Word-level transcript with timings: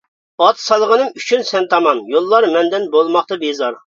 ئات 0.43 0.61
سالغىنىم 0.61 1.11
ئۈچۈن 1.19 1.43
سەن 1.51 1.69
تامان، 1.75 2.01
يوللار 2.15 2.49
مەندىن 2.57 2.89
بولماقتا 2.97 3.41
بىزار. 3.47 3.81